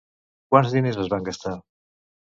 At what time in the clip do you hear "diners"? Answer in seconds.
0.77-0.97